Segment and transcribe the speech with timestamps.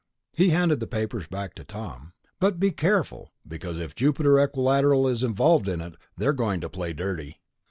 [0.35, 2.13] He handed the papers back to Tom.
[2.39, 6.91] "But be careful, because if Jupiter Equilateral is involved in it, they're going to play
[6.91, 7.37] dirty."